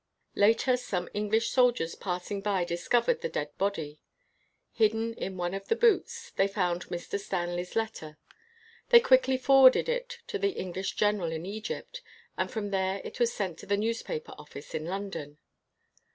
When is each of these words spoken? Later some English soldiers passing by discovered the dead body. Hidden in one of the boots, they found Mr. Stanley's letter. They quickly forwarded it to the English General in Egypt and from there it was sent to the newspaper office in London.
Later 0.33 0.77
some 0.77 1.09
English 1.13 1.51
soldiers 1.51 1.93
passing 1.93 2.41
by 2.41 2.63
discovered 2.65 3.21
the 3.21 3.29
dead 3.29 3.55
body. 3.59 3.99
Hidden 4.71 5.13
in 5.13 5.37
one 5.37 5.53
of 5.53 5.67
the 5.67 5.75
boots, 5.75 6.31
they 6.37 6.47
found 6.47 6.85
Mr. 6.87 7.19
Stanley's 7.19 7.75
letter. 7.75 8.17
They 8.89 8.99
quickly 8.99 9.37
forwarded 9.37 9.87
it 9.87 10.17
to 10.25 10.39
the 10.39 10.53
English 10.57 10.95
General 10.95 11.31
in 11.31 11.45
Egypt 11.45 12.01
and 12.35 12.49
from 12.49 12.71
there 12.71 12.99
it 13.03 13.19
was 13.19 13.31
sent 13.31 13.59
to 13.59 13.67
the 13.67 13.77
newspaper 13.77 14.33
office 14.39 14.73
in 14.73 14.85
London. 14.85 15.37